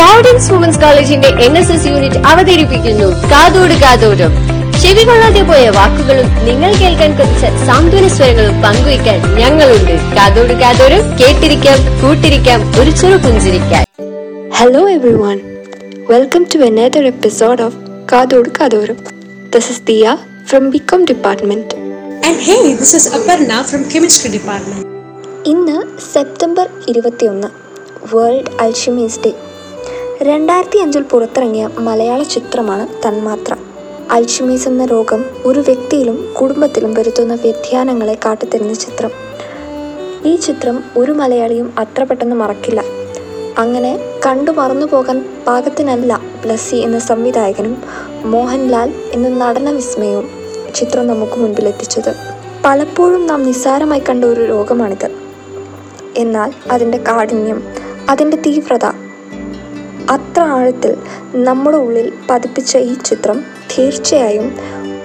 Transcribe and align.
Providence 0.00 0.52
women's 0.52 0.80
കോളേജിന്റെ 0.80 1.28
N 1.28 1.58
S 1.58 1.72
S 1.72 1.86
unit 1.86 2.18
അവതരിപ്പിക്കുന്നു. 2.30 3.08
കാതോട് 3.32 3.74
കാതോടും 3.74 4.32
ചെവി 4.82 5.02
കൊള്ളാതെ 5.04 5.42
പോയ 5.42 5.68
വാക്കുകളും 5.68 6.28
നിങ്ങൾ 6.46 6.74
കേൾക്കാൻ 6.74 7.10
കുറച്ച് 7.18 7.66
സാന്ത്വന 7.66 8.08
സ്വരങ്ങളും 8.08 8.62
പങ്കുവയ്ക്കാൻ 8.62 9.18
ഞങ്ങളുണ്ട്. 9.40 9.92
കാതോട് 10.16 10.52
കാതോടും 10.52 11.02
കേട്ടിരിക്കാം 11.20 11.78
കൂട്ടിരിക്കാം 12.02 12.80
ഒരു 12.80 12.90
ചെറു 12.90 13.16
പുഞ്ചിരിക്കാൻ. 13.16 13.84
Hello 14.54 14.88
everyone. 14.88 15.40
One 15.40 16.08
welcome 16.10 16.42
to 16.42 16.58
episode 16.58 17.06
episode 17.06 17.62
of 17.62 17.76
Kathodu 18.12 18.50
This 18.60 19.50
this 19.54 19.70
is 19.70 19.82
Diya 19.82 20.16
from 20.46 20.72
department. 21.12 21.68
And 22.26 22.38
hey, 22.48 22.74
this 22.80 22.94
is 23.00 23.06
Aparna 23.18 23.60
from 23.70 23.84
Chemistry 23.92 24.32
Department. 24.38 24.82
ഇന്ന് 25.46 25.78
സെപ്റ്റംബർ 26.12 26.68
ഇരുപത്തിയൊന്ന്. 26.88 27.48
വേൾഡ് 28.14 28.50
അൽഷിമീസ് 28.60 29.20
ഡേ 29.26 29.32
രണ്ടായിരത്തി 30.22 30.78
അഞ്ചിൽ 30.78 31.02
പുറത്തിറങ്ങിയ 31.02 31.70
മലയാള 31.78 32.22
ചിത്രമാണ് 32.22 33.08
തന്മാത്ര. 33.08 33.56
അൽഷിമീസ് 34.10 34.68
എന്ന 34.68 34.84
രോഗം 34.84 35.24
ഒരു 35.44 35.60
വ്യക്തിയിലും 35.60 36.34
കുടുംബത്തിലും 36.40 36.94
വരുത്തുന്ന 36.94 37.34
വ്യതിയാനങ്ങളെ 37.34 38.14
കാട്ടിത്തരുന്ന 38.14 38.74
ചിത്രം. 38.74 39.10
ഈ 40.26 40.36
ചിത്രം 40.36 40.84
ഒരു 40.96 41.12
മലയാളിയും 41.12 41.74
അത്ര 41.78 42.04
പെട്ടെന്ന് 42.04 42.36
മറക്കില്ല. 42.36 42.84
അങ്ങനെ 43.58 43.98
കണ്ടു 44.26 44.50
മറന്നു 44.50 44.86
പോകാൻ 44.86 45.24
പാകത്തിനല്ല 45.46 46.20
ബ്ലസ്സി 46.44 46.76
എന്ന 46.76 46.98
സംവിധായകനും 46.98 47.82
മോഹൻലാൽ 48.24 48.94
എന്ന 49.12 49.28
നടന 49.28 49.70
വിസ്മയവും 49.70 50.30
ചിത്രം 50.74 51.06
നമുക്ക് 51.06 51.32
മുൻപിലെത്തിച്ചത്. 51.32 52.14
പലപ്പോഴും 52.64 53.26
നാം 53.26 53.46
നിസ്സാരമായി 53.46 54.02
കണ്ട 54.08 54.24
ഒരു 54.24 54.40
രോഗമാണിത്. 54.40 55.10
എന്നാൽ 56.16 56.52
അതിന്റെ 56.70 56.98
കാഠിന്യം 56.98 57.62
അതിന്റെ 58.10 58.36
തീവ്രത 58.36 59.09
അത്ര 60.10 60.40
ആഴത്തിൽ 60.40 60.96
നമ്മുടെ 61.34 61.76
ഉള്ളിൽ 61.76 62.12
പതിപ്പിച്ച 62.30 62.76
ഈ 62.76 62.94
ചിത്രം 62.94 63.38
തീർച്ചയായും 63.72 64.46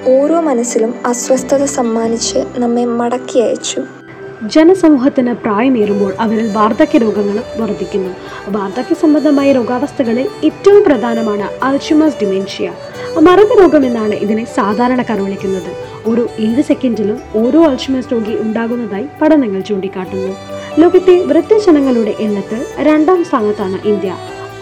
ഓരോ 0.08 0.42
മനസ്സിലും 0.42 0.94
അസ്വസ്ഥത 1.06 1.64
സമ്മാനിച്ച് 1.66 2.40
നമ്മെ 2.58 2.86
മടക്കി 2.86 3.40
അയച്ചു. 3.40 3.82
ജനസമൂഹത്തിന് 4.44 5.34
പ്രായമേറുമ്പോൾ 5.34 6.14
അവരിൽ 6.20 6.48
വാർദ്ധക്യ 6.54 6.98
രോഗങ്ങൾ 6.98 7.38
വർദ്ധിക്കുന്നു 7.62 8.12
വാർദ്ധക്യ 8.50 8.96
സംബന്ധമായ 8.96 9.52
രോഗാവസ്ഥകളിൽ 9.52 10.28
ഏറ്റവും 10.44 10.84
പ്രധാനമാണ് 10.84 11.48
അൽഷിമസ് 11.64 12.20
ഡിമെൻഷ്യ. 12.22 12.72
മറന്ന 13.22 13.54
രോഗം 13.62 13.86
എന്നാണ് 13.86 14.16
ഇതിനെ 14.16 14.46
സാധാരണക്കാർ 14.56 15.20
വിളിക്കുന്നത്. 15.24 15.72
ഒരു 16.10 16.28
ഏഴ് 16.40 16.64
സെക്കൻഡിലും 16.64 17.20
ഓരോ 17.36 17.62
അൽഷിമസ് 17.66 18.14
രോഗി 18.14 18.36
ഉണ്ടാകുന്നതായി 18.40 19.08
പഠനങ്ങൾ 19.22 19.62
ചൂണ്ടിക്കാട്ടുന്നു. 19.62 20.36
ലോകത്തെ 20.80 21.18
വൃദ്ധജനങ്ങളുടെ 21.20 22.16
എണ്ണത്തിൽ 22.20 22.62
രണ്ടാം 22.80 23.26
സ്ഥാനത്താണ് 23.26 23.88
ഇന്ത്യ. 23.88 24.14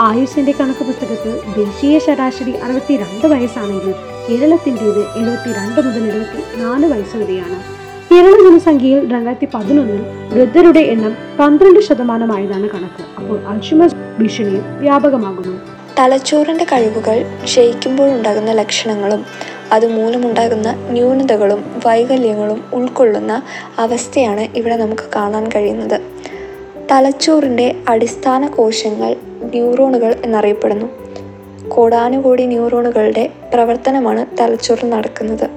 ആയുസിന്റെ 0.02 0.54
കണക്ക് 0.60 0.86
പുസ്തകത്തിൽ 0.86 1.40
ദേശീയ 1.58 2.00
ശരാശരി 2.00 2.52
അറുപത്തിരണ്ട് 2.52 3.28
വയസ്സാണെങ്കിൽ 3.28 3.92
കേരളത്തിന്റെത് 4.30 5.00
എഴുപത്തിരണ്ട് 5.00 5.82
മുതൽ 5.82 6.12
എഴുപത്തി 6.12 6.62
നാല് 6.62 6.86
വയസ്സ് 6.86 7.18
വരെയാണ്. 7.18 7.64
കേരള 8.12 8.50
ജനസംഖ്യയിൽ 8.50 9.12
രണ്ടായിരത്തി 9.12 9.48
പതിനൊന്നിൽ 9.54 10.02
വൃദ്ധരുടെ 10.34 10.80
എണ്ണം 10.80 11.18
പന്ത്രണ്ട് 11.40 11.80
ശതമാനമായതാണ് 11.80 12.70
കണക്ക്. 12.70 13.04
അപ്പോൾ 13.18 13.46
അൽഷിമ 13.46 13.88
ഭീഷണിയും 13.88 14.80
വ്യാപകമാകുന്നു. 14.80 15.60
തലച്ചോറിന്റെ 16.00 16.64
കഴിവുകൾ 16.64 17.26
ക്ഷയിക്കുമ്പോഴുണ്ടാകുന്ന 17.44 18.52
ലക്ഷണങ്ങളും 18.52 19.26
അതുമൂലമുണ്ടാകുന്ന 19.72 20.76
ന്യൂനതകളും 20.90 21.82
വൈകല്യങ്ങളും 21.86 22.64
ഉൾക്കൊള്ളുന്ന 22.74 23.42
അവസ്ഥയാണ് 23.78 24.42
ഇവിടെ 24.42 24.76
നമുക്ക് 24.76 25.04
കാണാൻ 25.16 25.50
കഴിയുന്നത്. 25.56 26.02
തലച്ചോറിന്റെ 26.92 27.76
അടിസ്ഥാന 27.90 28.48
കോശങ്ങൾ 28.48 29.16
ന്യൂറോണുകൾ 29.54 30.16
എന്നറിയപ്പെടുന്നു. 30.26 30.88
കോടാനുകോടി 31.70 32.46
ന്യൂറോണുകളുടെ 32.46 33.30
പ്രവർത്തനമാണ് 33.54 34.38
തലച്ചോറിൽ 34.38 34.90
നടക്കുന്നത്. 34.90 35.50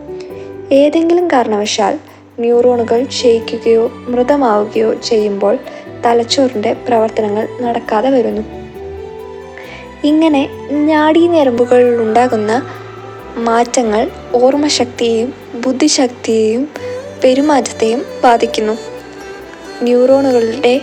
ഏതെങ്കിലും 0.72 1.28
കാരണവശാൽ 1.28 1.98
ന്യൂറോണുകൾ 2.38 3.04
ക്ഷയിക്കുകയോ 3.04 3.90
മൃതമാവുകയോ 4.08 4.94
ചെയ്യുമ്പോൾ 4.94 5.58
തലച്ചോറിന്റെ 6.06 6.72
പ്രവർത്തനങ്ങൾ 6.88 7.48
നടക്കാതെ 7.60 8.10
വരുന്നു. 8.10 8.42
ഇങ്ങനെ 10.04 10.48
നാഡീഞരമ്പുകളിൽ 10.70 11.96
ഉണ്ടാകുന്ന 11.96 12.62
മാറ്റങ്ങൾ 13.36 14.10
ഓർമ്മശക്തിയെയും 14.34 15.34
ബുദ്ധിശക്തിയെയും 15.66 16.68
പെരുമാറ്റത്തെയും 17.24 18.02
ബാധിക്കുന്നു. 18.24 18.72
ന്യൂറോണുകളുടെ 19.82 20.80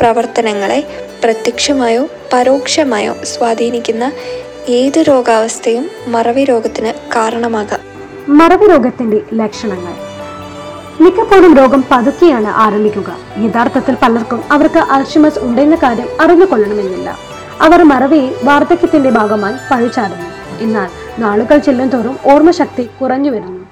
പ്രവർത്തനങ്ങളെ 0.00 0.84
പ്രത്യക്ഷമായോ 1.24 2.08
പരോക്ഷമായോ 2.32 3.14
സ്വാധീനിക്കുന്ന 3.24 4.12
ഏത് 4.68 4.98
രോഗാവസ്ഥയും 4.98 5.90
മറവി 6.06 6.44
രോഗത്തിന് 6.44 6.92
കാരണമാകാം. 7.16 7.80
മറവി 8.38 8.66
രോഗത്തിന്റെ 8.66 9.20
ലക്ഷണങ്ങൾ. 9.34 9.94
മിക്കപ്പോഴും 11.02 11.56
രോഗം 11.56 11.84
പതുക്കെയാണ് 11.90 12.46
ആരംഭിക്കുക. 12.46 13.16
യഥാർത്ഥത്തിൽ 13.38 13.96
പലർക്കും 14.02 14.42
അവർക്ക് 14.52 14.78
അൽഷിമസ് 14.78 15.38
ഉണ്ടെന്ന 15.38 15.76
കാര്യം 15.76 16.08
അറിഞ്ഞുകൊള്ളണമെന്നില്ല. 16.20 17.16
അവർ 17.60 17.82
മറവിയെ 17.82 18.30
വാർദ്ധക്യത്തിന്റെ 18.44 19.10
ഭാഗമായി 19.10 19.54
പഴിച്ചാടുന്നു 19.70 20.58
എന്നാൽ 20.58 20.88
നാളുകൾ 21.18 21.58
ചെല്ലുംതോറും 21.58 22.18
ഓർമ്മശക്തി 22.32 22.88
കുറഞ്ഞു 23.00 23.30
വരുന്നു. 23.30 23.62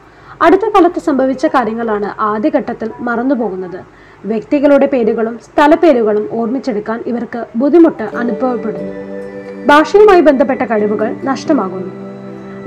അടുത്ത 0.42 0.68
കാലത്ത് 0.68 1.00
സംഭവിച്ച 1.00 1.46
കാര്യങ്ങളാണ് 1.46 2.20
ആദ്യഘട്ടത്തിൽ 2.20 2.90
മറന്നുപോകുന്നത്. 3.00 3.80
വ്യക്തികളുടെ 4.24 4.86
പേരുകളും 4.86 5.38
സ്ഥലപ്പേരുകളും 5.38 6.28
ഓർമ്മിച്ചെടുക്കാൻ 6.32 7.04
ഇവർക്ക് 7.06 7.46
ബുദ്ധിമുട്ട് 7.56 8.02
അനുഭവപ്പെടുന്നു. 8.02 8.92
ഭാഷയുമായി 9.66 10.20
ബന്ധപ്പെട്ട 10.20 10.62
കഴിവുകൾ 10.62 11.16
നഷ്ടമാകുന്നു. 11.24 12.10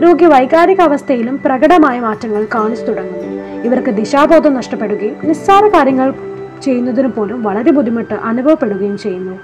രോഗി 0.01 0.25
വൈകാരിക 0.25 0.81
അവസ്ഥയിലും 0.81 1.39
പ്രകടമായ 1.45 1.99
മാറ്റങ്ങൾ 1.99 2.47
കാണിച്ചു 2.55 2.85
തുടങ്ങുന്നു. 2.85 3.43
ഇവർക്ക് 3.63 3.89
ദിശാബോധം 3.89 4.53
നഷ്ടപ്പെടുകയും 4.53 5.15
നിസ്സാര 5.23 5.67
കാര്യങ്ങൾ 5.67 6.13
ചെയ്യുന്നതിന് 6.63 7.07
പോലും 7.07 7.43
വളരെ 7.43 7.71
ബുദ്ധിമുട്ട് 7.71 8.13
അനുഭവപ്പെടുകയും 8.13 8.97
ചെയ്യുന്നു. 8.97 9.39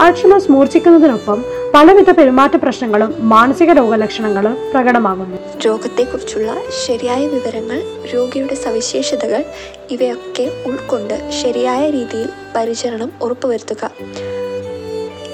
അൾഷിമസ് 0.00 0.50
മൂർച്ഛിക്കുന്നതിനൊപ്പം 0.52 1.44
പലവിധ 1.74 2.10
പെരുമാറ്റ 2.10 2.56
പ്രശ്നങ്ങളും 2.56 3.14
മാനസിക 3.28 3.72
രോഗലക്ഷണങ്ങളും 3.72 4.56
പ്രകടമാകുന്നു. 4.74 5.38
രോഗത്തെക്കുറിച്ചുള്ള 5.66 6.54
ശരിയായ 6.86 7.26
വിവരങ്ങൾ 7.26 7.82
രോഗിയുടെ 8.14 8.54
സവിശേഷതകൾ 8.54 9.44
ഇവയൊക്കെ 9.90 10.46
ഉൾക്കൊണ്ട് 10.66 11.30
ശരിയായ 11.42 11.90
രീതിയിൽ 11.90 12.28
പരിചരണം 12.56 13.12
ഉറപ്പുവരുത്തുക. 13.22 13.90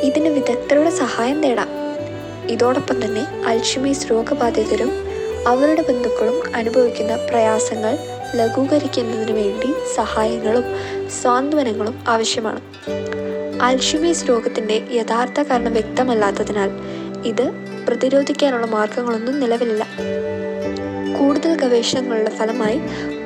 ഇതിന് 0.02 0.28
വിദഗ്ധരുടെ 0.28 0.90
സഹായം 0.90 1.40
നേടാം. 1.40 1.68
ഇതോടൊപ്പം 2.50 3.04
തന്നെ 3.04 3.24
അൽഷിമീസ് 3.46 4.10
രോഗബാധിതരും 4.10 4.90
അവരുടെ 5.46 5.82
ബന്ധുക്കളും 5.88 6.38
അനുഭവിക്കുന്ന 6.56 7.16
പ്രയാസങ്ങൾ 7.30 7.98
ലഘൂകരിക്കുന്നതിന് 8.36 9.32
വേണ്ടി 9.32 9.74
സഹായങ്ങളും 9.96 10.64
സാന്ത്വനങ്ങളും 11.22 12.04
ആവശ്യമാണ്. 12.08 12.60
അൽഷിമീസ് 13.62 14.28
രോഗത്തിന്റെ 14.28 14.86
യഥാർത്ഥ 14.90 15.40
കാരണം 15.40 15.72
വ്യക്തമല്ലാത്തതിനാൽ 15.72 16.70
ഇത് 17.26 17.50
പ്രതിരോധിക്കാനുള്ള 17.88 18.66
മാർഗങ്ങളൊന്നും 18.66 19.40
നിലവിലില്ല. 19.40 19.84
കൂടുതൽ 21.18 21.54
ഗവേഷണങ്ങളുടെ 21.54 22.30
ഫലമായി 22.30 22.80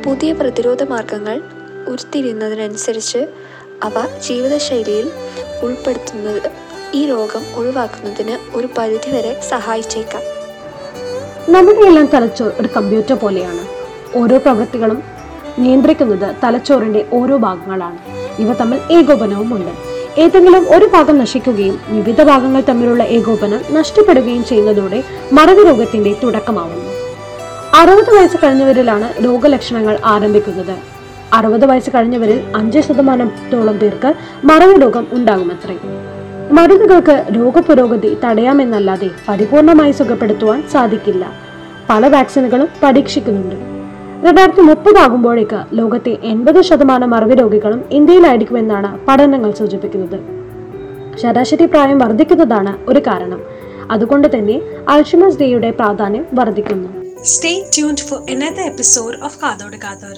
പുതിയ 0.06 0.32
പ്രതിരോധ 0.32 0.82
മാർഗങ്ങൾ 0.82 1.42
ഉരുത്തിരിയുന്നതിനനുസരിച്ച് 1.88 3.19
അവ 3.82 4.06
ജീവിതശൈലിയിൽ 4.28 5.10
ഉൾപ്പെടുത്തുന്നത് 5.62 6.50
ഈ 6.94 7.06
രോഗം 7.06 7.42
ഒഴിവാക്കുന്നതിന് 7.54 8.56
ഒരു 8.56 8.69
പരിധിവരെ 8.78 9.40
സഹായിച്ചേക്കാം. 9.40 10.22
നമ്മുടെ 11.52 11.80
എല്ലാം 11.80 12.06
തലച്ചോർ 12.06 12.52
ഒരു 12.60 12.69
കമ്പ്യൂട്ടർ 12.76 13.14
പോലെയാണ്. 13.14 13.81
ഓരോ 14.14 14.38
പ്രവൃത്തികളും 14.38 15.02
നിയന്ത്രിക്കുന്നത് 15.58 16.34
തലച്ചോറിന്റെ 16.44 17.04
ഓരോ 17.12 17.36
ഭാഗങ്ങളാണ്. 17.36 17.98
ഇവ 18.38 18.52
തമ്മിൽ 18.52 18.78
ഏകോപനവും 18.92 19.56
ഉണ്ട്. 19.56 19.92
ഏതെങ്കിലും 20.20 20.76
ഒരു 20.76 20.86
ഭാഗം 20.86 21.18
നശിക്കുകയും 21.18 21.80
വിവിധ 21.88 22.22
ഭാഗങ്ങൾ 22.22 22.60
തമ്മിലുള്ള 22.60 23.02
ഏകോപനം 23.02 23.60
നഷ്ടപ്പെടുകയും 23.72 24.44
ചെയ്യുന്നതോടെ 24.44 25.04
മറവി 25.32 25.64
രോഗത്തിന്റെ 25.64 26.16
തുടക്കമാവുന്നു. 26.22 26.92
അറുപത് 27.81 28.16
വയസ്സ് 28.16 28.37
കഴിഞ്ഞവരിലാണ് 28.37 29.25
രോഗലക്ഷണങ്ങൾ 29.25 29.98
ആരംഭിക്കുന്നത്. 30.04 30.76
അറുപത് 31.32 31.66
വയസ്സ് 31.66 31.90
കഴിഞ്ഞവരിൽ 31.90 32.52
അഞ്ച് 32.56 32.81
ശതമാനത്തോളം 32.81 33.78
പേർക്ക് 33.78 34.14
മറവി 34.44 34.81
രോഗം 34.81 35.06
ഉണ്ടാകുമത്രേ. 35.12 35.78
മരുന്നുകൾക്ക് 36.52 37.25
രോഗപുരോഗതി 37.37 38.16
തടയാമെന്നല്ലാതെ 38.25 39.10
പരിപൂർണമായി 39.28 39.92
സുഖപ്പെടുത്തുവാൻ 39.92 40.64
സാധിക്കില്ല. 40.72 41.32
പല 41.90 42.08
വാക്സിനുകളും 42.08 42.69
പരീക്ഷിക്കുന്നുണ്ട്. 42.82 43.71
രണ്ടായിരത്തി 44.26 44.60
മുപ്പതാകുമ്പോഴേക്ക് 44.60 45.78
ലോകത്തെ 45.78 46.19
എൺപത് 46.22 46.62
ശതമാനം 46.62 47.10
മറവി 47.10 47.34
രോഗികളും 47.34 47.84
ഇന്ത്യയിലായിരിക്കുമെന്നാണ് 47.90 49.06
പഠനങ്ങൾ 49.06 49.52
സൂചിപ്പിക്കുന്നത്. 49.52 50.19
ശരാശരി 51.19 51.66
പ്രായം 51.66 51.98
വർദ്ധിക്കുന്നതാണ് 51.98 52.90
ഒരു 52.90 52.98
കാരണം. 52.98 53.40
അതുകൊണ്ട് 53.90 54.28
തന്നെ 54.36 54.60
അൾഷിമസ് 54.88 55.40
ഡേയുടെ 55.40 55.70
പ്രാധാന്യം 55.70 56.26
വർദ്ധിക്കുന്നു. 56.32 56.88
Stay 57.24 57.64
tuned 57.76 58.00
for 58.00 58.20
another 58.20 58.69
of 59.28 59.34
Kadodu 59.42 59.78
Kadora. 59.86 60.10